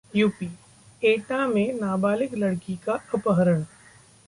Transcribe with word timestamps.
UP 0.15 1.07
Etah 1.07 1.47
में 1.47 1.73
नाबालिग 1.73 2.35
लड़की 2.35 2.75
का 2.85 2.93
अपहरण 3.15 3.63